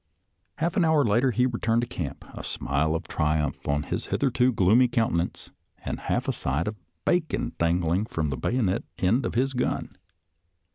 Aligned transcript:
Half 0.55 0.77
an 0.77 0.83
hour 0.83 1.05
later 1.05 1.29
he 1.29 1.45
returned 1.45 1.83
to 1.83 1.87
camp, 1.87 2.25
a 2.33 2.43
smile 2.43 2.95
of 2.95 3.07
triumph 3.07 3.67
on 3.67 3.83
his 3.83 4.07
hitherto 4.07 4.51
gloomy 4.51 4.87
countenance 4.87 5.51
and 5.85 5.99
half 5.99 6.27
a 6.27 6.31
side 6.33 6.67
of 6.67 6.75
bacon 7.05 7.53
dangling 7.59 8.07
from 8.07 8.31
the 8.31 8.35
bayonet 8.35 8.83
end 8.97 9.27
of 9.27 9.35
his 9.35 9.53
gun. 9.53 9.95